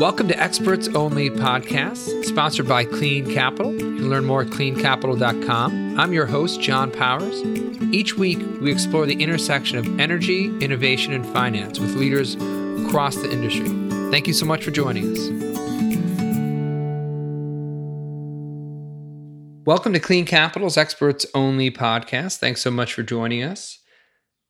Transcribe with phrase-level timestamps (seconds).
[0.00, 3.74] Welcome to Experts Only Podcast, sponsored by Clean Capital.
[3.74, 6.00] You can learn more at cleancapital.com.
[6.00, 7.42] I'm your host, John Powers.
[7.92, 12.36] Each week, we explore the intersection of energy, innovation, and finance with leaders
[12.86, 13.68] across the industry.
[14.10, 15.28] Thank you so much for joining us.
[19.66, 22.38] Welcome to Clean Capital's Experts Only Podcast.
[22.38, 23.80] Thanks so much for joining us.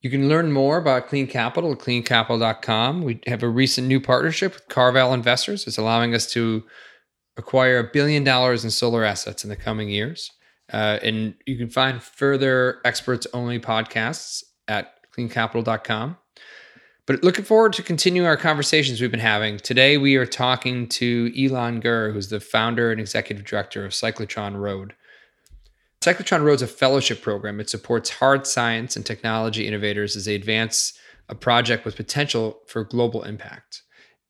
[0.00, 3.02] You can learn more about Clean Capital at cleancapital.com.
[3.02, 5.66] We have a recent new partnership with Carval Investors.
[5.66, 6.64] It's allowing us to
[7.36, 10.30] acquire a billion dollars in solar assets in the coming years.
[10.72, 16.16] Uh, and you can find further experts only podcasts at cleancapital.com.
[17.06, 19.56] But looking forward to continuing our conversations we've been having.
[19.56, 24.56] Today, we are talking to Ilan Gur, who's the founder and executive director of Cyclotron
[24.56, 24.94] Road.
[26.00, 27.60] Cyclotron Road is a fellowship program.
[27.60, 30.92] It supports hard science and technology innovators as they advance
[31.28, 33.82] a project with potential for global impact.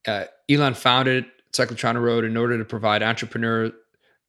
[0.07, 3.71] Uh, Ilan founded Cyclotron Road in order to provide entrepreneur,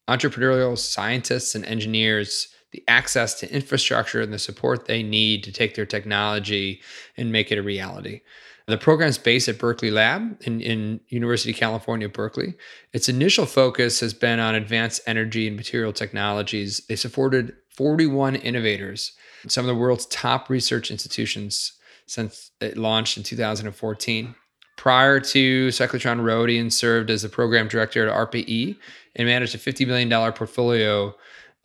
[0.07, 5.75] entrepreneurial scientists and engineers the access to infrastructure and the support they need to take
[5.75, 6.81] their technology
[7.17, 8.21] and make it a reality.
[8.69, 12.53] The program is based at Berkeley Lab in, in University of California, Berkeley.
[12.93, 16.79] Its initial focus has been on advanced energy and material technologies.
[16.87, 19.13] They supported 41 innovators,
[19.47, 21.73] some of the world's top research institutions
[22.05, 24.35] since it launched in 2014.
[24.77, 28.77] Prior to Cyclotron Road, Ian served as the program director at ARPA-E
[29.15, 31.15] and managed a $50 million portfolio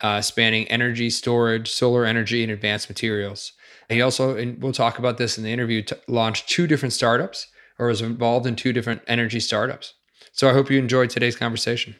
[0.01, 3.53] uh, spanning energy storage, solar energy, and advanced materials.
[3.89, 7.47] He also, and we'll talk about this in the interview, t- launched two different startups
[7.77, 9.93] or was involved in two different energy startups.
[10.31, 11.95] So I hope you enjoyed today's conversation.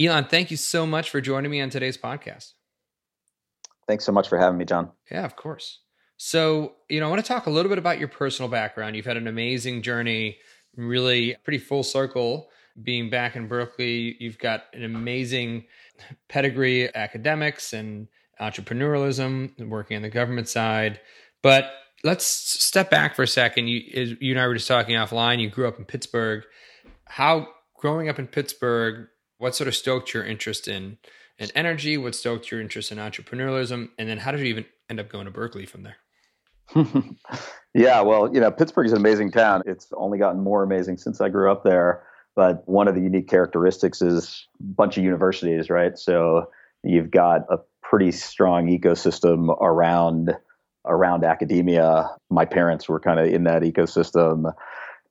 [0.00, 2.52] Ilan, thank you so much for joining me on today's podcast.
[3.86, 4.90] Thanks so much for having me, John.
[5.10, 5.80] Yeah, of course.
[6.18, 8.96] So, you know, I want to talk a little bit about your personal background.
[8.96, 10.38] You've had an amazing journey,
[10.76, 12.48] really pretty full circle
[12.82, 14.16] being back in Berkeley.
[14.20, 15.64] You've got an amazing
[16.28, 18.08] pedigree academics and
[18.40, 21.00] entrepreneurialism, working on the government side.
[21.42, 21.70] But
[22.04, 23.68] let's step back for a second.
[23.68, 25.40] You, you and I were just talking offline.
[25.40, 26.44] You grew up in Pittsburgh.
[27.06, 30.98] How growing up in Pittsburgh, what sort of stoked your interest in
[31.38, 31.96] in energy?
[31.96, 33.90] What stoked your interest in entrepreneurialism?
[33.98, 35.96] And then how did you even end up going to Berkeley from there?
[37.74, 39.62] yeah, well, you know, Pittsburgh is an amazing town.
[39.64, 42.02] It's only gotten more amazing since I grew up there.
[42.36, 45.98] But one of the unique characteristics is a bunch of universities, right?
[45.98, 46.50] So
[46.84, 50.36] you've got a pretty strong ecosystem around
[50.84, 52.10] around academia.
[52.30, 54.52] My parents were kind of in that ecosystem.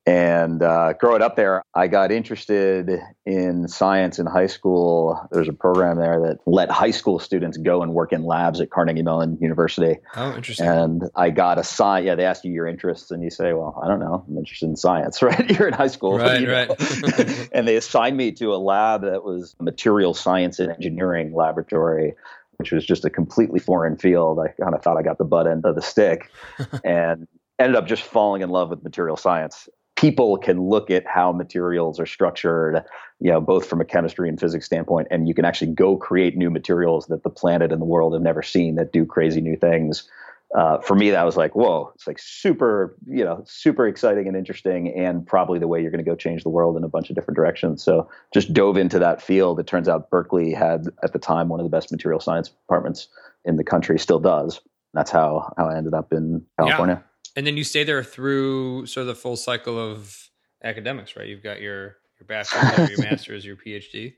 [0.05, 2.89] And uh, growing up there, I got interested
[3.25, 5.27] in science in high school.
[5.33, 8.69] There's a program there that let high school students go and work in labs at
[8.69, 9.97] Carnegie Mellon University.
[10.15, 10.65] Oh, interesting.
[10.65, 12.05] And I got a sign.
[12.05, 14.23] Yeah, they ask you your interests, and you say, "Well, I don't know.
[14.25, 15.49] I'm interested in science." Right?
[15.49, 16.47] You're in high school, right?
[16.47, 17.49] Right.
[17.51, 22.13] and they assigned me to a lab that was a material science and engineering laboratory
[22.57, 24.39] which was just a completely foreign field.
[24.39, 26.29] I kind of thought I got the butt end of the stick
[26.83, 27.27] and
[27.59, 29.69] ended up just falling in love with material science.
[29.95, 32.83] People can look at how materials are structured,
[33.19, 36.37] you know, both from a chemistry and physics standpoint, and you can actually go create
[36.37, 39.55] new materials that the planet and the world have never seen that do crazy new
[39.55, 40.07] things
[40.55, 44.37] uh, for me, that was like, whoa, it's like super, you know, super exciting and
[44.37, 47.09] interesting, and probably the way you're going to go change the world in a bunch
[47.09, 47.83] of different directions.
[47.83, 49.59] So just dove into that field.
[49.59, 53.09] It turns out Berkeley had at the time one of the best material science departments
[53.43, 54.61] in the country, still does.
[54.93, 57.03] That's how how I ended up in California.
[57.03, 57.31] Yeah.
[57.35, 60.29] And then you stay there through sort of the full cycle of
[60.63, 61.27] academics, right?
[61.27, 64.15] You've got your your bachelor's, your master's, your PhD.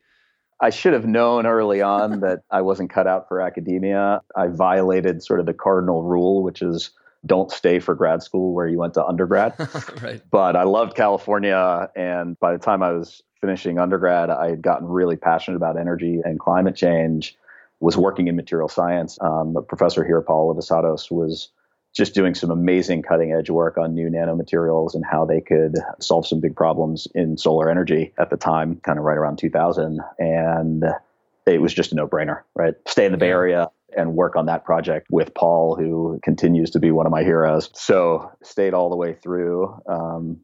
[0.61, 4.21] I should have known early on that I wasn't cut out for academia.
[4.35, 6.91] I violated sort of the cardinal rule, which is
[7.25, 9.53] don't stay for grad school where you went to undergrad.
[10.01, 10.21] right.
[10.31, 11.89] But I loved California.
[11.95, 16.21] And by the time I was finishing undergrad, I had gotten really passionate about energy
[16.23, 17.37] and climate change,
[17.79, 19.17] was working in material science.
[19.21, 21.49] Um, Professor here, Paul Alivisatos, was
[21.95, 26.27] just doing some amazing cutting edge work on new nanomaterials and how they could solve
[26.27, 29.99] some big problems in solar energy at the time, kind of right around 2000.
[30.19, 30.83] And
[31.45, 32.75] it was just a no brainer, right?
[32.87, 36.79] Stay in the Bay Area and work on that project with Paul, who continues to
[36.79, 37.71] be one of my heroes.
[37.73, 39.81] So stayed all the way through.
[39.87, 40.41] Um,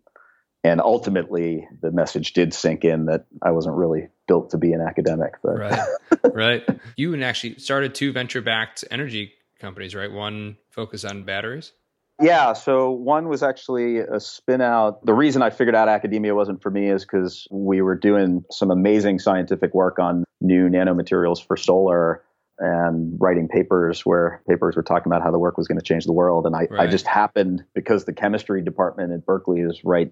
[0.64, 4.82] and ultimately, the message did sink in that I wasn't really built to be an
[4.82, 5.36] academic.
[5.44, 5.60] But.
[5.60, 5.90] Right,
[6.34, 6.70] right.
[6.98, 10.12] You and actually started two venture-backed energy companies, right?
[10.12, 11.74] One focused on batteries.
[12.22, 15.06] Yeah, so one was actually a spin out.
[15.06, 18.72] The reason I figured out academia wasn't for me is because we were doing some
[18.72, 22.24] amazing scientific work on new nanomaterials for solar.
[22.60, 26.06] and writing papers where papers were talking about how the work was going to change
[26.06, 26.46] the world.
[26.46, 26.82] And I, right.
[26.82, 30.12] I just happened because the chemistry department at Berkeley is right,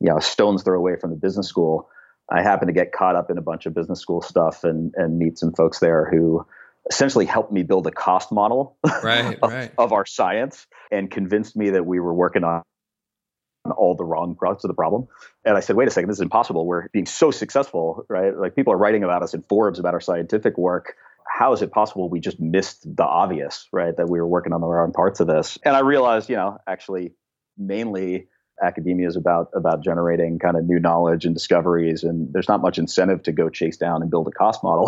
[0.00, 1.88] you know, a stone's throw away from the business school.
[2.30, 5.18] I happened to get caught up in a bunch of business school stuff and and
[5.18, 6.46] meet some folks there who
[6.90, 9.72] essentially helped me build a cost model right, of, right.
[9.78, 12.62] of our science and convinced me that we were working on
[13.76, 15.06] all the wrong parts of the problem.
[15.44, 16.66] And I said, wait a second, this is impossible.
[16.66, 18.36] We're being so successful, right?
[18.36, 20.96] Like people are writing about us in Forbes about our scientific work.
[21.26, 23.96] How is it possible we just missed the obvious, right?
[23.96, 25.58] That we were working on the wrong parts of this.
[25.64, 27.12] And I realized, you know, actually
[27.56, 28.26] mainly
[28.62, 32.78] academia is about about generating kind of new knowledge and discoveries and there's not much
[32.78, 34.86] incentive to go chase down and build a cost model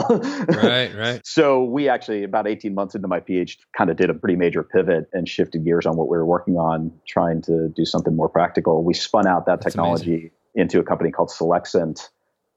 [0.49, 4.15] right right so we actually about 18 months into my phd kind of did a
[4.15, 7.85] pretty major pivot and shifted gears on what we were working on trying to do
[7.85, 10.31] something more practical we spun out that That's technology amazing.
[10.55, 12.09] into a company called Solexant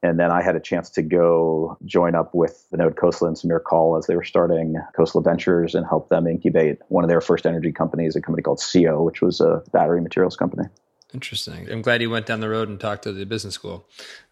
[0.05, 3.63] and then I had a chance to go join up with Vinod Khosla and Samir
[3.63, 7.47] Kaul as they were starting Khosla Ventures and help them incubate one of their first
[7.47, 10.65] energy companies, a company called Seeo, which was a battery materials company.
[11.13, 11.69] Interesting.
[11.71, 13.87] I'm glad you went down the road and talked to the business school,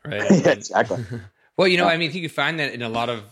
[0.06, 0.24] right?
[0.32, 1.04] yeah, exactly.
[1.58, 3.24] well, you know, I mean, you can find that in a lot of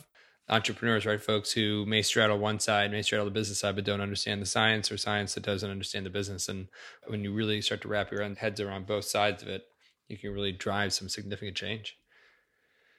[0.50, 1.22] entrepreneurs, right?
[1.22, 4.46] Folks who may straddle one side, may straddle the business side, but don't understand the
[4.46, 6.50] science, or science that doesn't understand the business.
[6.50, 6.68] And
[7.08, 9.64] when you really start to wrap your heads around both sides of it,
[10.08, 11.98] you can really drive some significant change.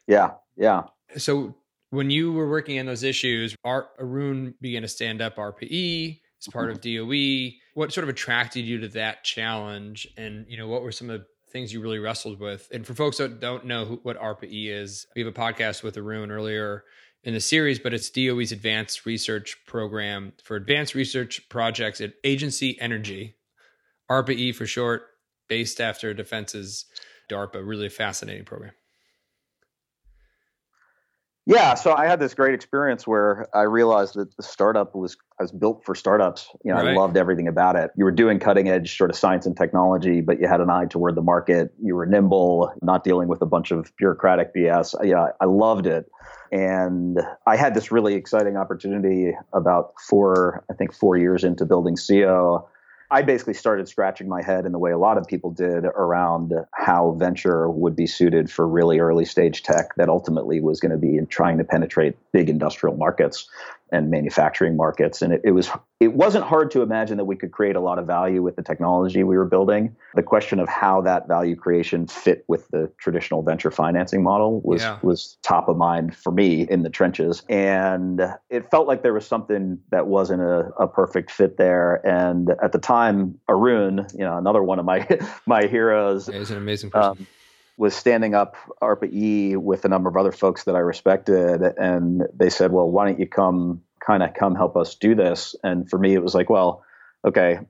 [0.06, 0.84] Yeah, yeah.
[1.18, 1.54] So
[1.90, 6.52] when you were working on those issues, Art Arun began to stand up ARPA-E as
[6.52, 7.50] part of DOE.
[7.74, 10.08] What sort of attracted you to that challenge?
[10.16, 12.68] And, you know, what were some of the things you really wrestled with?
[12.72, 15.96] And for folks that don't know who, what ARPA-E is, we have a podcast with
[15.96, 16.84] Arun earlier
[17.24, 22.80] in the series, but it's DOE's advanced research program for advanced research projects at Agency
[22.80, 23.36] Energy,
[24.10, 25.02] ARPA-E for short,
[25.48, 26.86] based after Defense's
[27.30, 28.72] DARPA, really fascinating program.
[31.44, 35.42] Yeah, so I had this great experience where I realized that the startup was I
[35.42, 36.48] was built for startups.
[36.64, 36.90] You know, right.
[36.90, 37.90] I loved everything about it.
[37.96, 40.86] You were doing cutting edge sort of science and technology, but you had an eye
[40.86, 41.74] toward the market.
[41.82, 44.94] You were nimble, not dealing with a bunch of bureaucratic BS.
[45.04, 46.08] Yeah, I loved it.
[46.52, 51.96] And I had this really exciting opportunity about four, I think four years into building
[51.96, 52.66] Seeo
[53.12, 56.54] I basically started scratching my head in the way a lot of people did around
[56.72, 60.96] how venture would be suited for really early stage tech that ultimately was going to
[60.96, 63.50] be trying to penetrate big industrial markets
[63.92, 65.22] and manufacturing markets.
[65.22, 67.98] And it, it, was it wasn't hard to imagine that we could create a lot
[67.98, 69.94] of value with the technology we were building.
[70.14, 74.82] The question of how that value creation fit with the traditional venture financing model was
[74.82, 74.98] yeah.
[75.02, 77.42] was top of mind for me in the trenches.
[77.48, 82.04] And it felt like there was something that wasn't a, a perfect fit there.
[82.06, 85.06] And at the time, Arun, you know, another one of my
[85.46, 87.10] my heroes, yeah, he's an amazing person.
[87.10, 87.26] Um,
[87.78, 92.50] was standing up ARPA-E with a number of other folks that I respected, and they
[92.50, 95.98] said, "Well, why don't you come, kind of come help us do this?" And for
[95.98, 96.84] me, it was like, "Well,
[97.24, 97.60] okay,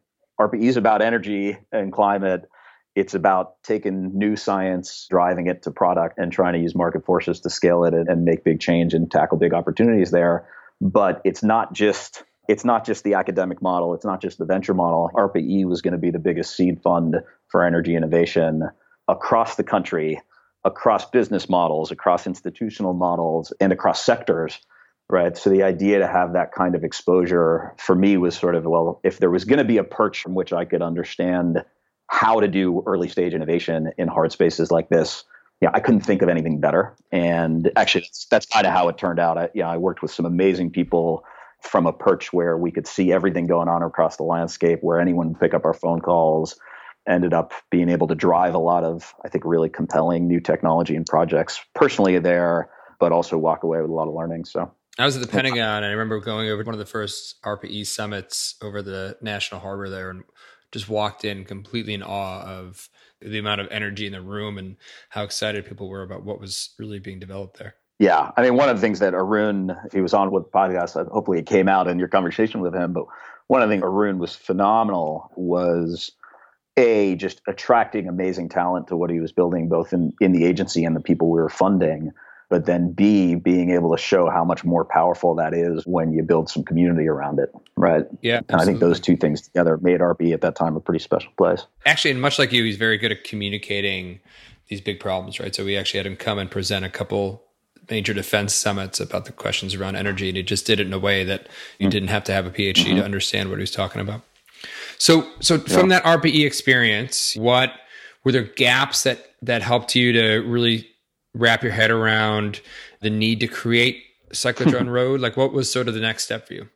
[0.41, 2.49] ARPA-E is about energy and climate.
[2.95, 7.41] It's about taking new science, driving it to product, and trying to use market forces
[7.41, 10.47] to scale it and, make big change and tackle big opportunities there.
[10.81, 13.95] But it's not just." It's not just the academic model.
[13.95, 15.13] It's not just the venture model.
[15.15, 18.69] ARPA-E was going to be the biggest seed fund for energy innovation
[19.09, 20.21] across the country,
[20.65, 24.59] across business models, across institutional models, and across sectors.
[25.11, 25.37] Right.
[25.37, 28.99] So the idea to have that kind of exposure for me was sort of, well,
[29.05, 31.63] if there was going to be a perch from which I could understand
[32.07, 35.25] how to do early stage innovation in hard spaces like this,
[35.61, 36.95] yeah, I couldn't think of anything better.
[37.11, 39.37] And actually, that's, that's kind of how it turned out.
[39.37, 41.25] I, yeah, I worked with some amazing people
[41.61, 45.29] from a perch where we could see everything going on across the landscape, where anyone
[45.29, 46.59] would pick up our phone calls,
[47.09, 50.95] ended up being able to drive a lot of, I think, really compelling new technology
[50.95, 54.45] and projects personally there, but also walk away with a lot of learning.
[54.45, 57.43] So I was at the Pentagon and I remember going over one of the first
[57.43, 60.23] ARPA-E summits over the National Harbor there and
[60.71, 62.89] just walked in completely in awe of
[63.21, 64.77] the amount of energy in the room and
[65.11, 67.75] how excited people were about what was really being developed there.
[67.99, 70.51] Yeah, I mean, one of the things that Arun, if he was on with the
[70.51, 73.05] podcast, hopefully it came out in your conversation with him, but
[73.47, 76.11] one of the things Arun was phenomenal was
[76.77, 80.85] a just attracting amazing talent to what he was building both in in the agency
[80.85, 82.13] and the people we were funding
[82.49, 86.23] but then b being able to show how much more powerful that is when you
[86.23, 87.51] build some community around it.
[87.77, 88.07] Right.
[88.23, 91.03] Yeah and i think those two things together made ARPA-E at that time a pretty
[91.03, 91.67] special place.
[91.85, 94.21] Actually and much like you he's very good at communicating
[94.69, 95.55] these big problems right?
[95.55, 97.43] So we actually had him come and present a couple
[97.91, 100.99] major defense summits about the questions around energy and he just did it in a
[100.99, 101.49] way that
[101.79, 101.91] you mm-hmm.
[101.91, 102.97] didn't have to have a phd mm-hmm.
[102.97, 104.23] to understand what he was talking about
[104.99, 105.79] so, so yeah.
[105.79, 107.73] from that ARPA-E experience, what
[108.25, 110.89] were there gaps that that helped you to really
[111.35, 112.61] wrap your head around
[113.01, 114.03] the need to create
[114.33, 115.21] Cyclotron Road?
[115.21, 116.69] Like, what was sort of the next step for you?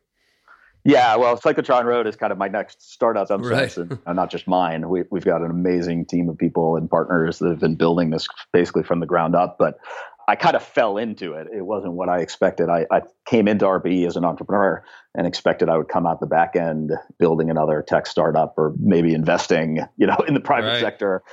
[0.83, 3.75] Yeah, well, Cyclotron Road is kind of my next startup, right.
[3.75, 4.87] and uh, not just mine.
[4.87, 8.25] We, we've got an amazing team of people and partners that have been building this
[8.53, 9.57] basically from the ground up.
[9.57, 9.79] But
[10.27, 11.47] I kind of fell into it.
[11.55, 12.69] It wasn't what I expected.
[12.69, 14.83] I, I came into ARPA-E as an entrepreneur
[15.15, 19.13] and expected I would come out the back end building another tech startup or maybe
[19.13, 20.81] investing, you know, in the private right.
[20.81, 21.23] sector.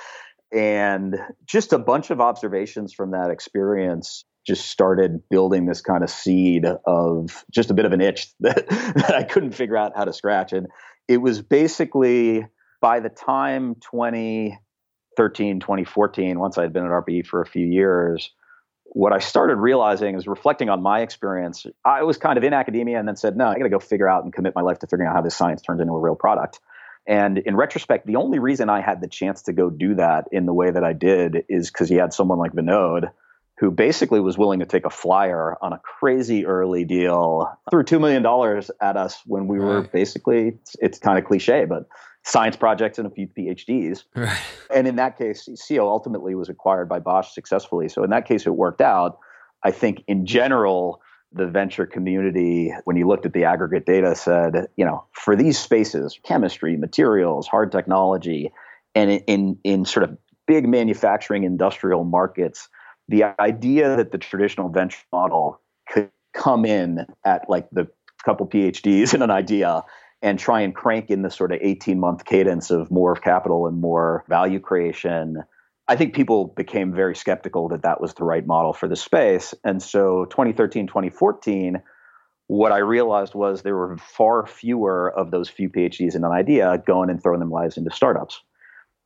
[0.53, 6.11] And just a bunch of observations from that experience just started building this kind of
[6.11, 10.05] seed of just a bit of an itch that, that I couldn't figure out how
[10.05, 10.53] to scratch.
[10.53, 10.69] And
[11.09, 12.47] it was basically
[12.81, 18.31] by the time 2013, 2014, once I had been at ARPA-E for a few years,
[18.95, 21.67] what I started realizing is reflecting on my experience.
[21.85, 24.09] I was kind of in academia and then said, no, I got to go figure
[24.09, 26.15] out and commit my life to figuring out how this science turns into a real
[26.15, 26.61] product.
[27.07, 30.47] And in retrospect, the only reason I had the chance to go do that in
[30.47, 33.11] the way that I did is because you had someone like Vinod
[33.58, 38.00] who basically was willing to take a flyer on a crazy early deal, threw $2
[38.00, 39.66] million at us when we right.
[39.66, 41.87] were basically, it's, it's kind of cliche, but
[42.25, 44.04] science projects and a few PhDs.
[44.16, 44.40] Right.
[44.75, 47.88] And in that case, Seeo ultimately was acquired by Bosch successfully.
[47.88, 49.18] So in that case, it worked out.
[49.62, 51.00] I think in general,
[51.32, 55.58] the venture community, when you looked at the aggregate data, said, you know, for these
[55.58, 58.52] spaces, chemistry, materials, hard technology,
[58.94, 62.68] and in, in, in sort of big manufacturing industrial markets,
[63.08, 67.88] the idea that the traditional venture model could come in at like the
[68.25, 69.82] couple PhDs in an idea
[70.23, 73.80] and try and crank in the sort of 18 month cadence of more capital and
[73.80, 75.42] more value creation.
[75.87, 79.52] I think people became very skeptical that that was the right model for the space.
[79.64, 81.82] And so 2013, 2014,
[82.46, 86.82] what I realized was there were far fewer of those few PhDs in an idea
[86.87, 88.40] going and throwing them lives into startups.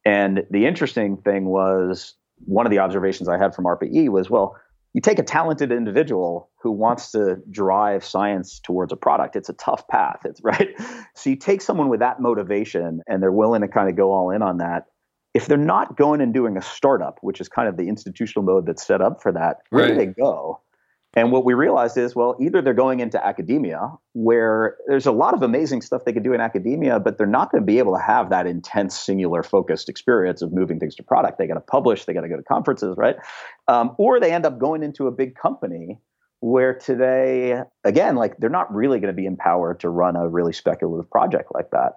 [0.05, 2.15] And the interesting thing was
[2.45, 4.57] one of the observations I had from ARPA-E was, well,
[4.95, 9.53] you take a talented individual who wants to drive science towards a product it's a
[9.53, 10.71] tough path it's right?
[11.15, 14.31] So you take someone with that motivation and they're willing to kind of go all
[14.31, 14.87] in on that.
[15.35, 18.67] If they're not going and doing a startup which is kind of the institutional mode
[18.67, 19.91] that's set up for that where right.
[19.91, 20.61] do they go
[21.19, 25.35] and what we realized is, well, either they're going into academia, where there's a lot
[25.35, 27.93] of amazing stuff they could do in academia, but they're not going to be able
[27.97, 31.37] to have that intense, singular, focused experience of moving things to product.
[31.39, 33.17] They got to publish, they got to go to conferences, right?
[33.67, 35.99] Um, or they end up going into a big company
[36.39, 40.53] where today, again, like they're not really going to be empowered to run a really
[40.53, 41.95] speculative project like that.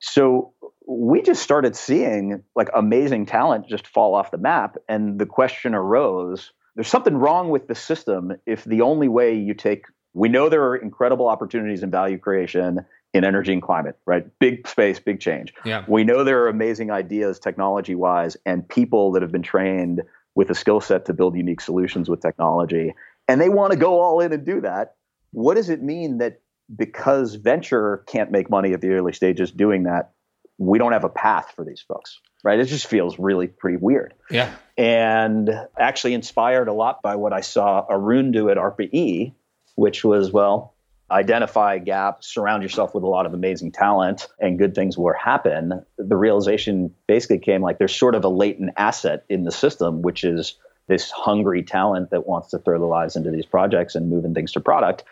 [0.00, 0.52] So
[0.88, 4.78] we just started seeing like amazing talent just fall off the map.
[4.88, 9.54] And the question arose there's something wrong with the system if the only way you
[9.54, 14.26] take we know there are incredible opportunities in value creation in energy and climate, right?
[14.38, 15.54] Big space, big change.
[15.64, 15.84] Yeah.
[15.86, 20.02] We know there are amazing ideas technology wise and people that have been trained
[20.34, 22.94] with a skill set to build unique solutions with technology.
[23.28, 24.96] And they want to go all in and do that.
[25.30, 26.40] What does it mean that
[26.74, 30.12] because venture can't make money at the early stages doing that,
[30.58, 32.20] we don't have a path for these folks?
[32.44, 32.60] Right?
[32.60, 34.14] It just feels really pretty weird.
[34.30, 34.54] Yeah.
[34.78, 39.32] And actually inspired a lot by what I saw Arun do at ARPA-E,
[39.74, 40.74] which was, well,
[41.10, 45.14] identify a gap, surround yourself with a lot of amazing talent, and good things will
[45.14, 45.84] happen.
[45.96, 50.22] The realization basically came like there's sort of a latent asset in the system, which
[50.22, 54.34] is this hungry talent that wants to throw their lives into these projects and moving
[54.34, 55.02] things to product.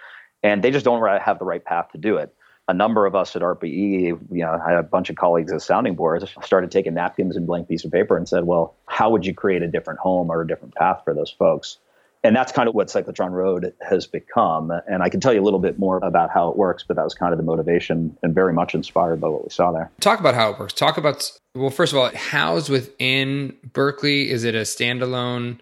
[0.43, 2.35] And they just don't have the right path to do it
[2.73, 5.61] a number of us at ARPA-E, you know, I had a bunch of colleagues at
[5.61, 9.27] sounding boards, started taking napkins and blank piece of paper and said, well, how would
[9.27, 11.77] you create a different home or a different path for those folks?
[12.25, 14.73] And that's kind of what Cyclotron Road has become.
[14.89, 17.05] And I can tell you a little bit more about how it works, but that
[17.05, 19.91] was kind of the motivation and very much inspired by what we saw there.
[20.01, 20.73] Talk about how it works.
[20.73, 25.59] Talk about, well, first of all, it housed within Berkeley, is it a standalone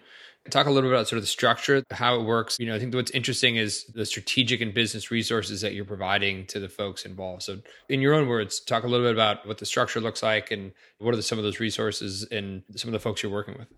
[0.51, 2.57] Talk a little bit about sort of the structure, how it works.
[2.59, 6.45] You know, I think what's interesting is the strategic and business resources that you're providing
[6.47, 7.43] to the folks involved.
[7.43, 10.51] So, in your own words, talk a little bit about what the structure looks like
[10.51, 13.69] and what are some of those resources and some of the folks you're working with.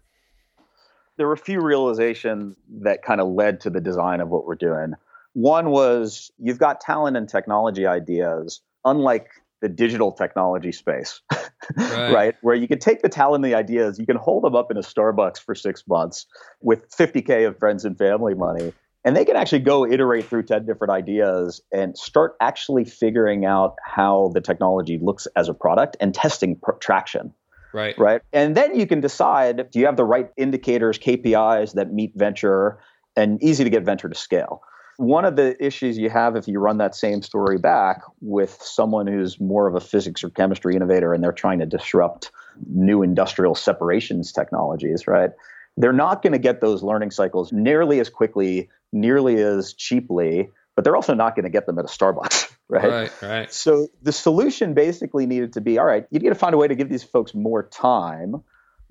[1.18, 4.56] There were a few realizations that kind of led to the design of what we're
[4.56, 4.94] doing.
[5.34, 9.30] One was you've got talent and technology ideas, unlike
[9.64, 11.22] the digital technology space,
[11.78, 12.14] right.
[12.14, 12.36] right.
[12.42, 14.76] Where you can take the talent and the ideas, you can hold them up in
[14.76, 16.28] a Starbucks for six months
[16.60, 18.74] with 50K of friends and family money.
[19.06, 23.76] And they can actually go iterate through 10 different ideas and start actually figuring out
[23.86, 27.34] how the technology looks as a product and testing pr- traction.
[27.74, 27.98] Right.
[27.98, 28.22] Right.
[28.34, 32.80] And then you can decide do you have the right indicators, KPIs that meet venture
[33.16, 34.62] and easy to get venture to scale.
[34.98, 39.08] One of the issues you have if you run that same story back with someone
[39.08, 42.32] who's more of a physics or chemistry innovator and they're trying to disrupt
[42.68, 45.32] new industrial separations technologies, right?
[45.78, 50.84] they're not going to get those learning cycles nearly as quickly, nearly as cheaply, but
[50.84, 52.90] they're also not going to get them at a Starbucks, right?
[52.90, 53.54] Right, right.
[53.54, 56.68] So the solution basically needed to be all right, you need to find a way
[56.68, 58.44] to give these folks more time,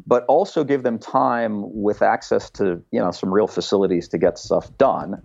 [0.06, 4.38] but also give them time with access to, you know, some real facilities to get
[4.38, 5.22] stuff done.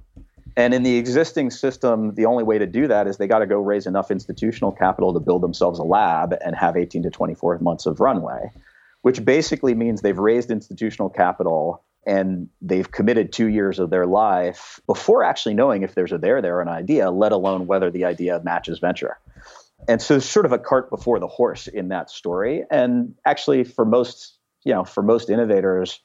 [0.57, 3.45] And in the existing system, the only way to do that is they got to
[3.45, 7.59] go raise enough institutional capital to build themselves a lab and have 18 to 24
[7.59, 8.51] months of runway,
[9.03, 14.79] which basically means they've raised institutional capital and they've committed two years of their life
[14.87, 18.41] before actually knowing if there's a there there an idea, let alone whether the idea
[18.43, 19.19] matches venture.
[19.87, 22.63] And so it's sort of a cart before the horse in that story.
[22.71, 25.99] And actually, for most, you know, for most innovators,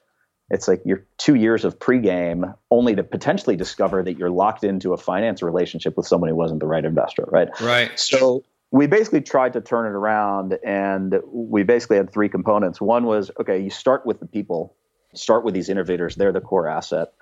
[0.52, 4.92] it's like you're two years of pregame only to potentially discover that you're locked into
[4.92, 7.49] a finance relationship with someone who wasn't the right investor, right?
[7.59, 7.99] Right.
[7.99, 12.82] So we basically tried to turn it around and we basically had three components.
[12.82, 14.76] One was okay, you start with the people,
[15.14, 17.14] start with these innovators, they're the core asset.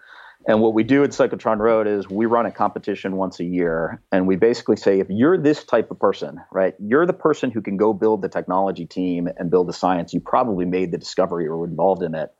[0.48, 4.02] And what we do at Cyclotron Road is we run a competition once a year.
[4.10, 7.60] And we basically say, if you're this type of person, right, you're the person who
[7.60, 11.46] can go build the technology team and build the science, you probably made the discovery
[11.46, 12.32] or were involved in it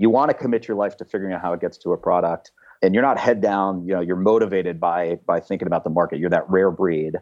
[0.00, 2.52] you want to commit your life to figuring out how it gets to a product
[2.82, 6.18] and you're not head down you know you're motivated by by thinking about the market.
[6.18, 7.16] You're that rare breed.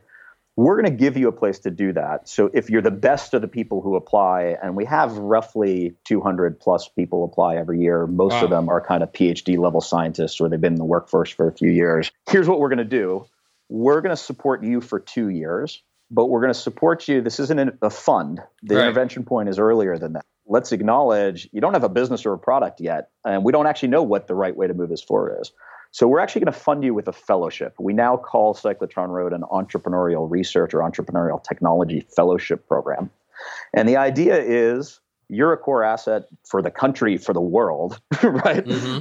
[0.56, 2.28] We're going to give you a place to do that.
[2.28, 6.58] So if you're the best of the people who apply and we have roughly 200
[6.58, 8.44] plus people apply every year most wow.
[8.44, 11.48] of them are kind of phd level scientists or they've been in the workforce for
[11.48, 12.10] a few years.
[12.28, 13.26] Here's what we're going to do.
[13.68, 17.20] We're going to support you for two years but we're going to support you.
[17.20, 18.40] This isn't a fund.
[18.62, 18.84] The right.
[18.84, 22.38] intervention point is earlier than that let's acknowledge you don't have a business or a
[22.38, 25.38] product yet, and we don't actually know what the right way to move this forward
[25.40, 25.52] is.
[25.90, 27.74] So we're actually going to fund you with a fellowship.
[27.78, 33.10] We now call Cyclotron Road an entrepreneurial research or entrepreneurial technology fellowship program.
[33.72, 38.64] And the idea is you're a core asset for the country, for the world, right?
[38.64, 38.98] Mm-hmm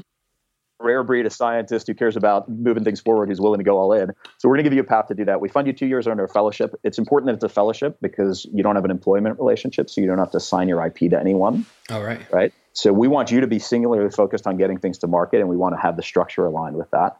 [0.79, 3.93] rare breed of scientist who cares about moving things forward, who's willing to go all
[3.93, 4.11] in.
[4.37, 5.41] So we're going to give you a path to do that.
[5.41, 6.75] We fund you two years under a fellowship.
[6.83, 10.07] It's important that it's a fellowship because you don't have an employment relationship, so you
[10.07, 11.65] don't have to sign your IP to anyone.
[11.89, 12.21] All right.
[12.31, 12.53] Right.
[12.73, 15.57] So we want you to be singularly focused on getting things to market, and we
[15.57, 17.17] want to have the structure aligned with that.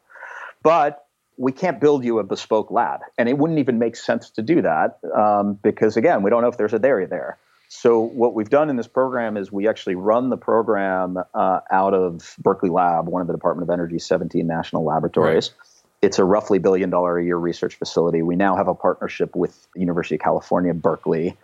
[0.62, 1.05] But
[1.38, 4.62] we can't build you a bespoke lab, and it wouldn't even make sense to do
[4.62, 7.38] that um, because again, we don't know if there's a dairy there.
[7.69, 11.93] So what we've done in this program is we actually run the program uh, out
[11.93, 15.51] of Berkeley Lab, one of the Department of Energy's 17 national laboratories.
[15.51, 15.67] Right.
[16.01, 18.21] It's a roughly billion dollar a year research facility.
[18.21, 21.36] We now have a partnership with University of California, Berkeley.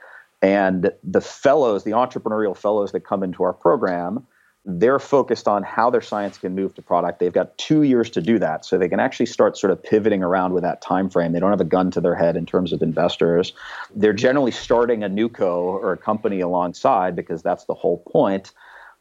[0.41, 4.25] And the fellows, the entrepreneurial fellows that come into our program,
[4.65, 7.19] they're focused on how their science can move to product.
[7.19, 10.23] They've got two years to do that, so they can actually start sort of pivoting
[10.23, 11.33] around with that time frame.
[11.33, 13.53] They don't have a gun to their head in terms of investors.
[13.93, 18.51] They're generally starting a new co or a company alongside because that's the whole point.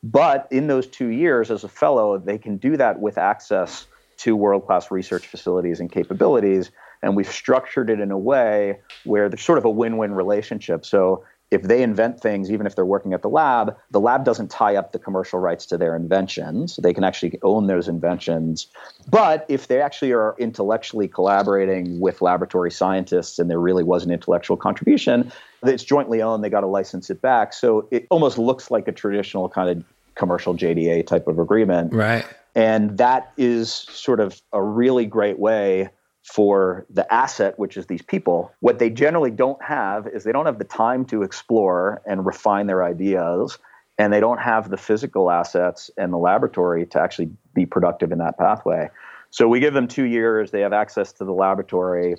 [0.03, 3.87] But in those two years, as a fellow, they can do that with access
[4.19, 6.73] to world class research facilities and capabilities.
[7.03, 10.85] And we've structured it in a way where there's sort of a win win relationship.
[10.85, 14.51] So if they invent things, even if they're working at the lab, the lab doesn't
[14.51, 16.77] tie up the commercial rights to their inventions.
[16.83, 18.69] They can actually own those inventions.
[19.11, 24.11] But if they actually are intellectually collaborating with laboratory scientists and there really was an
[24.11, 25.31] intellectual contribution,
[25.63, 27.53] it's jointly owned, they got to license it back.
[27.53, 29.85] So it almost looks like a traditional kind of
[30.15, 31.93] commercial JDA type of agreement.
[31.93, 32.25] Right.
[32.55, 35.91] And that is sort of a really great way
[36.23, 38.53] for the asset, which is these people.
[38.61, 42.67] What they generally don't have is they don't have the time to explore and refine
[42.67, 43.59] their ideas,
[43.99, 48.19] and they don't have the physical assets and the laboratory to actually be productive in
[48.19, 48.89] that pathway.
[49.31, 52.17] So we give them two years, they have access to the laboratory,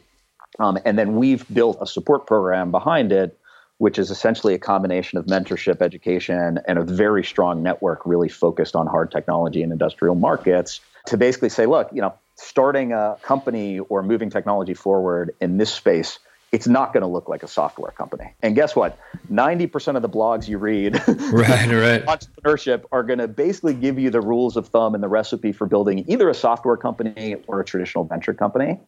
[0.60, 3.39] um, and then we've built a support program behind it.
[3.80, 8.76] Which is essentially a combination of mentorship, education, and a very strong network really focused
[8.76, 13.80] on hard technology and industrial markets to basically say, look, you know, starting a company
[13.80, 16.19] or moving technology forward in this space
[16.54, 18.32] it's not going to look like a software company.
[18.43, 19.00] And guess what?
[19.32, 22.06] 90% of the blogs you read right, right.
[22.06, 25.65] entrepreneurship are going to basically give you the rules of thumb and the recipe for
[25.65, 28.80] building either a software company or a traditional venture company.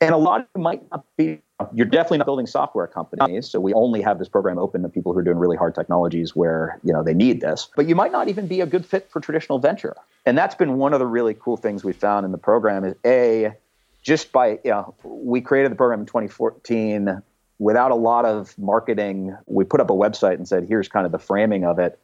[0.00, 3.60] And a lot of it might not be you're definitely not building software companies so
[3.60, 6.80] we only have this program open to people who are doing really hard technologies where
[6.82, 7.68] you know they need this.
[7.76, 9.94] But you might not even be a good fit for traditional venture.
[10.26, 12.94] And that's been one of the really cool things we found in the program is
[13.04, 13.52] a
[14.02, 17.22] just by you know we created the program in 2014
[17.60, 19.36] without a lot of marketing.
[19.46, 22.00] We put up a website and said here's kind of the framing of it.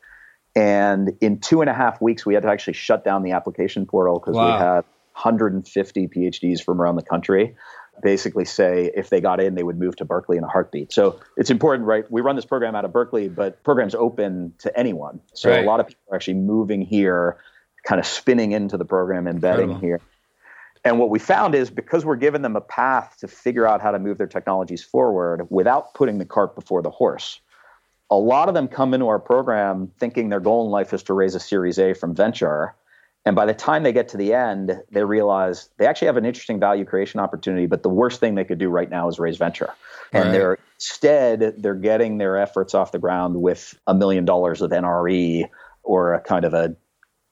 [0.54, 3.84] And in two and a half weeks we had to actually shut down the application
[3.84, 4.46] portal because wow.
[4.46, 4.84] we had
[5.14, 7.56] 150 phds from around the country
[8.02, 10.92] basically say if they got in, they would move to Berkeley in a heartbeat.
[10.92, 12.10] So it's important, right?
[12.10, 15.20] We run this program out of Berkeley, but programs open to anyone.
[15.34, 15.64] So right.
[15.64, 17.38] a lot of people are actually moving here
[17.84, 19.80] kind of spinning into the program, embedding Incredible.
[19.80, 20.00] here.
[20.84, 23.90] And what we found is because we're giving them a path to figure out how
[23.90, 27.40] to move their technologies forward without putting the cart before the horse,
[28.10, 31.14] a lot of them come into our program thinking their goal in life is to
[31.14, 32.74] raise a Series A from venture.
[33.26, 36.24] And by the time they get to the end, they realize they actually have an
[36.24, 39.37] interesting value creation opportunity, but the worst thing they could do right now is raise
[39.37, 39.70] venture.
[40.12, 40.33] And Right.
[40.33, 45.44] they're instead they're getting their efforts off the ground with a million dollars of NRE
[45.83, 46.74] or a kind of a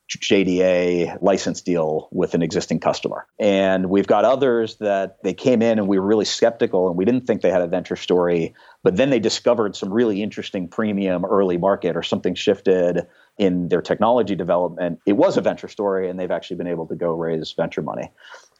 [0.08, 3.26] JDA license deal with an existing customer.
[3.38, 7.04] And we've got others that they came in and we were really skeptical and we
[7.04, 11.24] didn't think they had a venture story, but then they discovered some really interesting premium
[11.24, 15.00] early market or something shifted in their technology development.
[15.06, 18.10] It was a venture story and they've actually been able to go raise venture money.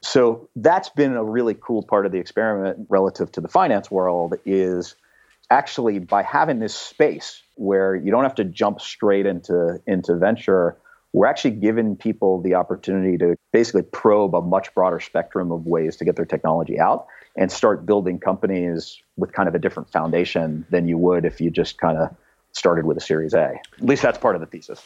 [0.02, 4.34] So that's been a really cool part of the experiment relative to the finance world
[4.44, 4.94] is
[5.50, 10.76] actually by having this space where you don't have to jump straight into into venture
[11.12, 15.96] we're actually giving people the opportunity to basically probe a much broader spectrum of ways
[15.96, 20.66] to get their technology out and start building companies with kind of a different foundation
[20.70, 22.14] than you would if you just kind of
[22.52, 23.60] started with a series A.
[23.78, 24.82] At least that's part of the thesis.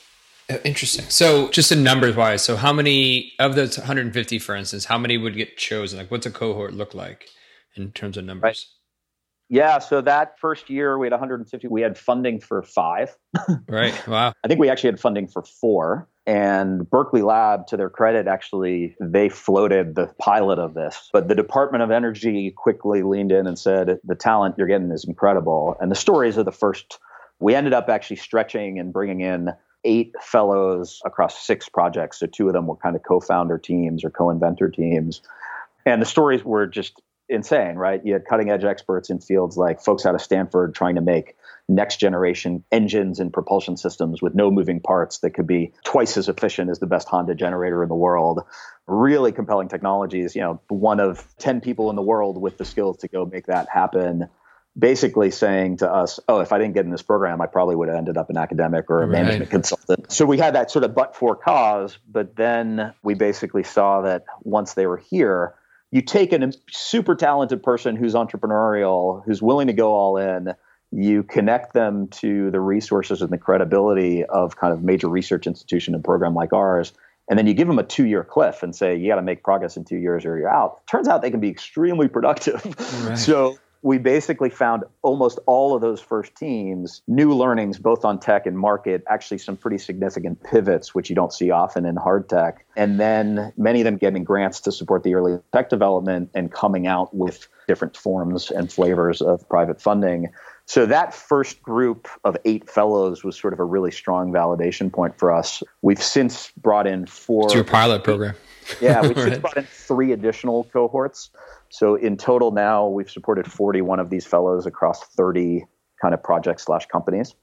[0.50, 1.04] Uh, Interesting.
[1.08, 5.16] So, just in numbers wise, so how many of those 150, for instance, how many
[5.16, 5.98] would get chosen?
[5.98, 7.28] Like, what's a cohort look like
[7.74, 8.42] in terms of numbers?
[8.42, 8.64] Right.
[9.48, 11.68] Yeah, so that first year we had 150.
[11.68, 13.14] We had funding for five.
[13.68, 14.08] Right.
[14.08, 14.32] Wow.
[14.44, 16.08] I think we actually had funding for four.
[16.24, 21.10] And Berkeley Lab, to their credit, actually, they floated the pilot of this.
[21.12, 25.04] But the Department of Energy quickly leaned in and said, the talent you're getting is
[25.04, 25.76] incredible.
[25.80, 27.00] And the stories of the first,
[27.40, 29.50] we ended up actually stretching and bringing in
[29.84, 32.20] eight fellows across six projects.
[32.20, 35.22] So two of them were kind of co founder teams or co inventor teams.
[35.84, 37.02] And the stories were just
[37.32, 38.00] insane, right?
[38.04, 41.36] You had cutting edge experts in fields like folks out of Stanford trying to make
[41.68, 46.28] next generation engines and propulsion systems with no moving parts that could be twice as
[46.28, 48.40] efficient as the best Honda generator in the world.
[48.86, 52.98] Really compelling technologies, you know, one of 10 people in the world with the skills
[52.98, 54.28] to go make that happen.
[54.78, 57.88] Basically saying to us, oh, if I didn't get in this program, I probably would
[57.88, 59.22] have ended up an academic or a Right.
[59.22, 60.10] management consultant.
[60.10, 64.24] So we had that sort of but for cause, but then we basically saw that
[64.42, 65.54] once they were here,
[65.92, 70.54] you take a super talented person who's entrepreneurial, who's willing to go all in,
[70.90, 75.94] you connect them to the resources and the credibility of kind of major research institution
[75.94, 76.92] and program like ours,
[77.28, 79.76] and then you give them a two-year cliff and say you got to make progress
[79.76, 80.86] in two years or you're out.
[80.86, 82.62] Turns out they can be extremely productive.
[83.06, 83.18] Right.
[83.18, 88.46] So we basically found almost all of those first teams new learnings both on tech
[88.46, 92.64] and market actually some pretty significant pivots which you don't see often in hard tech
[92.76, 96.86] and then many of them getting grants to support the early tech development and coming
[96.86, 100.28] out with different forms and flavors of private funding
[100.64, 105.18] so that first group of eight fellows was sort of a really strong validation point
[105.18, 108.34] for us we've since brought in four It's your pilot program.
[108.80, 109.40] yeah, we've Right.
[109.40, 111.30] brought in three additional cohorts.
[111.72, 115.64] So in total now we've supported 41 of these fellows across 30
[116.02, 117.34] kind of projects slash companies.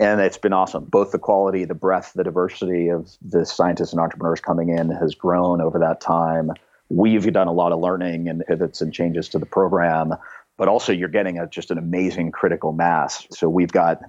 [0.00, 0.84] And it's been awesome.
[0.84, 5.14] Both the quality, the breadth, the diversity of the scientists and entrepreneurs coming in has
[5.14, 6.50] grown over that time.
[6.88, 10.14] We've done a lot of learning and pivots and changes to the program,
[10.56, 13.28] but also you're getting a, just an amazing critical mass.
[13.30, 14.00] So we've got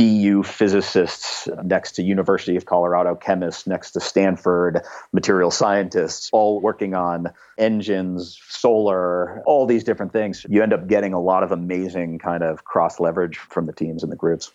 [0.00, 4.80] BU physicists next to University of Colorado chemists next to Stanford
[5.12, 7.26] material scientists all working on
[7.58, 10.46] engines, solar, all these different things.
[10.48, 14.02] You end up getting a lot of amazing kind of cross leverage from the teams
[14.02, 14.50] and the groups.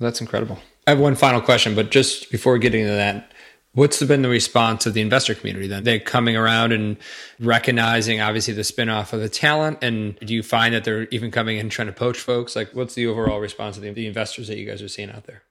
[0.00, 0.58] That's incredible.
[0.86, 3.31] I have one final question, but just before getting to that,
[3.74, 5.84] what's been the response of the investor community then?
[5.84, 6.96] They're coming around and
[7.40, 9.78] recognizing obviously the spinoff of the talent.
[9.82, 12.54] And do you find that they're even coming in trying to poach folks?
[12.54, 15.24] Like, what's the overall response of the, the investors that you guys are seeing out
[15.24, 15.42] there?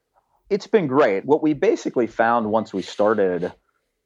[0.50, 1.26] It's been great.
[1.26, 3.54] What we basically found once we started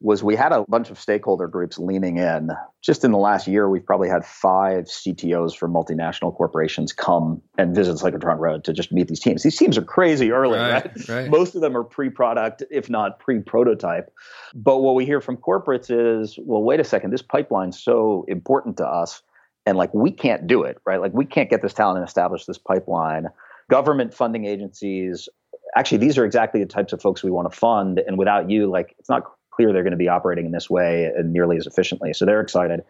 [0.01, 2.49] was we had a bunch of stakeholder groups leaning in.
[2.83, 7.73] Just in the last year, we've probably had five CTOs from multinational corporations come and
[7.73, 9.41] visit Cyclotron Road to just meet these teams.
[9.41, 11.09] These teams are crazy early, Right, right?
[11.09, 11.29] right.
[11.29, 14.13] Most of them are pre-product, if not pre-prototype.
[14.53, 18.77] But what we hear from corporates is, well, wait a second, this pipeline's so important
[18.77, 19.21] to us,
[19.65, 20.99] and like we can't do it, right?
[20.99, 23.27] Like we can't get this talent and establish this pipeline.
[23.69, 25.27] Government funding agencies,
[25.75, 28.69] actually, these are exactly the types of folks we want to fund, and without you,
[28.69, 29.23] like it's not
[29.55, 32.13] clear they're going to be operating in this way and nearly as efficiently.
[32.13, 32.81] So they're excited.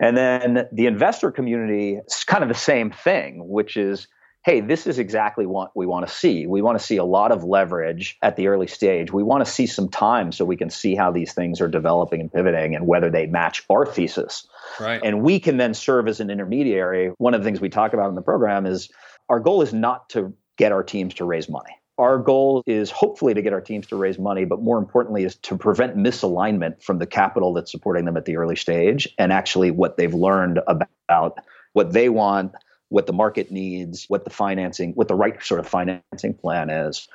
[0.00, 4.06] And then the investor community is kind of the same thing, which is,
[4.44, 6.46] hey, this is exactly what we want to see.
[6.46, 9.12] We want to see a lot of leverage at the early stage.
[9.12, 12.20] We want to see some time so we can see how these things are developing
[12.20, 14.46] and pivoting and whether they match our thesis.
[14.78, 15.00] Right.
[15.02, 17.12] And we can then serve as an intermediary.
[17.18, 18.88] One of the things we talk about in the program is
[19.28, 21.77] our goal is not to get our teams to raise money.
[21.98, 25.34] Our goal is hopefully to get our teams to raise money, but more importantly, is
[25.36, 29.70] to prevent misalignment from the capital that's supporting them at the early stage and actually
[29.70, 31.38] what they've learned about
[31.72, 32.52] what they want,
[32.88, 37.08] what the market needs, what the financing, what the right sort of financing plan is.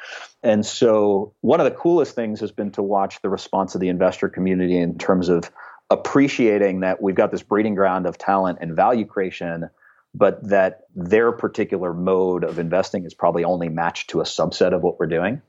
[0.43, 3.89] And so, one of the coolest things has been to watch the response of the
[3.89, 5.49] investor community in terms of
[5.89, 9.69] appreciating that we've got this breeding ground of talent and value creation
[10.13, 14.83] but that their particular mode of investing is probably only matched to a subset of
[14.83, 15.41] what we're doing.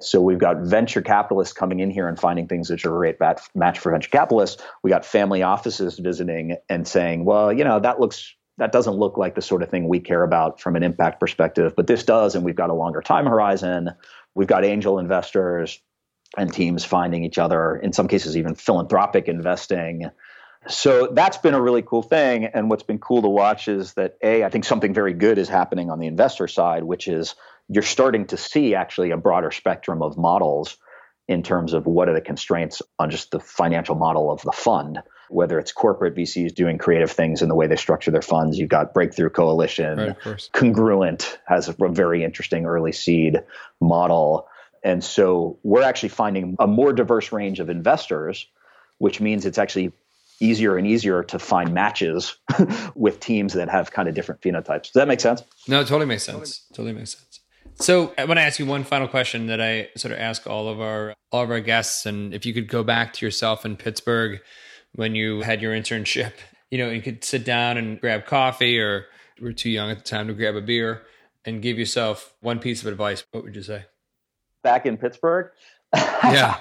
[0.00, 3.20] So we've got venture capitalists coming in here and finding things that are a great
[3.54, 4.62] match for venture capitalists.
[4.82, 9.16] We got family offices visiting and saying, well, you know, that looks that doesn't look
[9.16, 12.34] like the sort of thing we care about from an impact perspective, but this does,
[12.34, 13.90] and we've got a longer time horizon.
[14.34, 15.80] We've got angel investors
[16.36, 20.10] and teams finding each other, in some cases, even philanthropic investing
[20.66, 22.46] so that's been a really cool thing.
[22.46, 25.48] And what's been cool to watch is that A, I think something very good is
[25.48, 27.34] happening on the investor side, which is
[27.68, 30.76] you're starting to see actually a broader spectrum of models
[31.28, 35.00] in terms of what are the constraints on just the financial model of the fund.
[35.28, 38.70] Whether it's corporate VCs doing creative things in the way they structure their funds, you've
[38.70, 43.42] got Breakthrough Coalition, right, Congruent has a very interesting early seed
[43.78, 44.48] model.
[44.82, 48.46] And so we're actually finding a more diverse range of investors,
[48.96, 49.92] which means it's actually
[50.40, 52.36] easier and easier to find matches
[52.94, 54.84] with teams that have kind of different phenotypes.
[54.84, 55.42] Does that make sense?
[55.66, 56.66] No, it totally makes sense.
[56.72, 57.40] Totally makes sense.
[57.80, 60.68] So I want to ask you one final question that I sort of ask all
[60.68, 63.76] of our all of our guests, and if you could go back to yourself in
[63.76, 64.40] Pittsburgh
[64.94, 66.32] when you had your internship,
[66.70, 69.06] you know, you could sit down and grab coffee, or
[69.40, 71.02] we were too young at the time to grab a beer,
[71.44, 73.24] and give yourself one piece of advice.
[73.30, 73.84] What would you say?
[74.64, 75.52] Back in Pittsburgh,
[75.94, 76.56] yeah,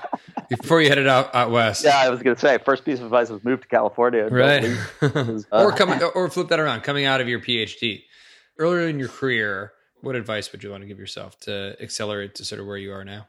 [0.49, 1.83] before you headed out, out west.
[1.83, 4.63] Yeah, I was going to say first piece of advice was move to California, right?
[5.01, 6.81] uh, or come or flip that around.
[6.81, 8.03] Coming out of your PhD
[8.57, 12.45] earlier in your career, what advice would you want to give yourself to accelerate to
[12.45, 13.27] sort of where you are now?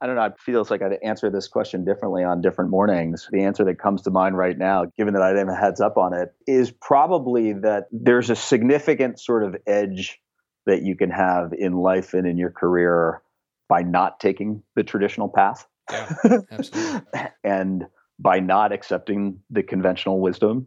[0.00, 0.24] I don't know.
[0.24, 3.28] It feels like I'd answer this question differently on different mornings.
[3.32, 5.80] The answer that comes to mind right now, given that I didn't have a heads
[5.80, 10.20] up on it, is probably that there's a significant sort of edge
[10.66, 13.22] that you can have in life and in your career
[13.68, 15.66] by not taking the traditional path.
[15.90, 16.12] Yeah,
[16.50, 17.00] absolutely.
[17.44, 17.86] and
[18.18, 20.66] by not accepting the conventional wisdom.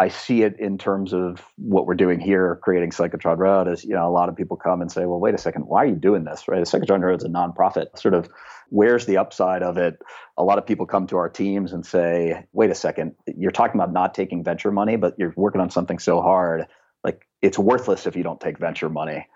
[0.00, 3.66] I see it in terms of what we're doing here, creating Cyclotron Road.
[3.66, 5.82] As you know, a lot of people come and say, "Well, wait a second, why
[5.82, 6.62] are you doing this?" Right?
[6.62, 7.98] Cyclotron Road is a nonprofit.
[7.98, 8.28] Sort of,
[8.68, 9.98] where's the upside of it?
[10.36, 13.80] A lot of people come to our teams and say, "Wait a second, you're talking
[13.80, 16.68] about not taking venture money, but you're working on something so hard,
[17.02, 19.26] like it's worthless if you don't take venture money."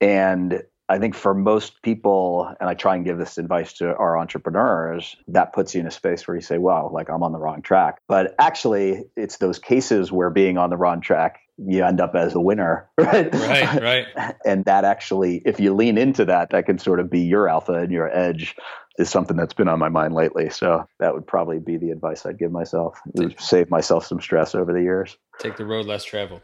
[0.00, 4.18] And I think for most people, and I try and give this advice to our
[4.18, 7.38] entrepreneurs, that puts you in a space where you say, wow, like I'm on the
[7.38, 8.02] wrong track.
[8.08, 12.34] But actually, it's those cases where being on the wrong track, you end up as
[12.34, 13.32] a winner, right?
[13.32, 14.34] Right, right.
[14.44, 17.74] and that actually, if you lean into that, that can sort of be your alpha
[17.74, 18.56] and your edge
[18.98, 20.50] is something that's been on my mind lately.
[20.50, 22.98] So that would probably be the advice I'd give myself.
[23.38, 25.16] Save myself some stress over the years.
[25.38, 26.42] Take the road less traveled.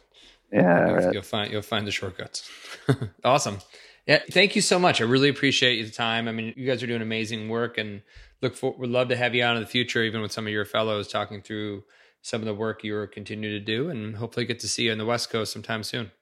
[0.52, 1.12] Yeah, you'll, right.
[1.14, 2.48] you'll find you'll find the shortcuts.
[3.24, 3.58] awesome.
[4.06, 5.00] Yeah, thank you so much.
[5.00, 6.28] I really appreciate the time.
[6.28, 8.02] I mean, you guys are doing amazing work, and
[8.40, 10.52] look for would love to have you on in the future, even with some of
[10.52, 11.82] your fellows, talking through
[12.22, 14.98] some of the work you're continue to do, and hopefully get to see you on
[14.98, 16.12] the West Coast sometime soon.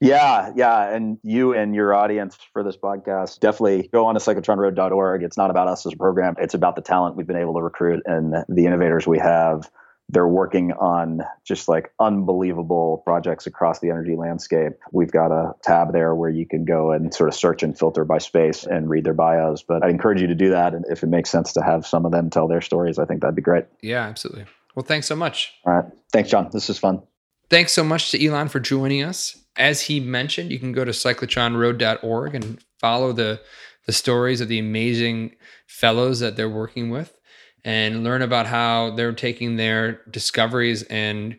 [0.00, 0.92] Yeah, yeah.
[0.92, 5.22] And you and your audience for this podcast definitely go on to cyclotronroad.org.
[5.22, 7.62] It's not about us as a program, it's about the talent we've been able to
[7.62, 9.70] recruit and the innovators we have
[10.14, 14.72] they're working on just like unbelievable projects across the energy landscape.
[14.92, 18.04] We've got a tab there where you can go and sort of search and filter
[18.04, 19.62] by space and read their bios.
[19.62, 20.72] But I encourage you to do that.
[20.72, 23.20] And if it makes sense to have some of them tell their stories, I think
[23.20, 23.66] that'd be great.
[23.82, 24.46] Yeah, absolutely.
[24.74, 25.52] Well, thanks so much.
[25.66, 25.84] All right.
[26.12, 26.48] Thanks, John.
[26.52, 27.02] This is fun.
[27.50, 29.36] Thanks so much to Ilan for joining us.
[29.56, 33.40] As he mentioned, you can go to cyclotronroad.org and follow the
[33.86, 37.18] the stories of the amazing fellows that they're working with
[37.64, 41.38] and learn about how they're taking their discoveries and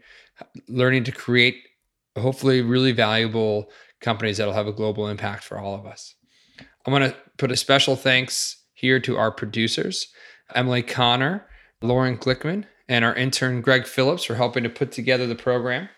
[0.67, 1.57] learning to create
[2.17, 3.69] hopefully really valuable
[4.01, 6.15] companies that'll have a global impact for all of us.
[6.85, 10.07] I want to put a special thanks here to our producers,
[10.53, 11.47] Emily Connor,
[11.81, 15.89] Lauren Glickman, and our intern Greg Phillips for helping to put together the program.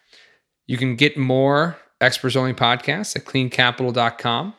[0.65, 4.53] You can get more experts only podcasts at cleancapital.com.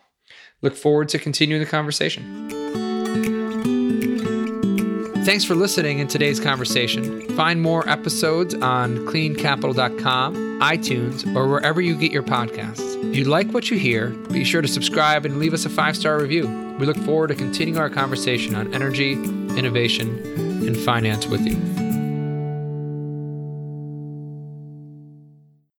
[0.61, 2.88] Look forward to continuing the conversation.
[5.29, 7.21] Thanks for listening in today's conversation.
[7.37, 13.11] Find more episodes on cleancapital.com, iTunes, or wherever you get your podcasts.
[13.11, 15.99] If you like what you hear, be sure to subscribe and leave us a five
[15.99, 16.49] star review.
[16.79, 20.19] We look forward to continuing our conversation on energy, innovation,
[20.67, 21.88] and finance with you.